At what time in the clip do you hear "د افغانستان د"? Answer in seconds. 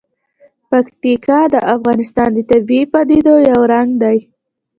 1.53-2.39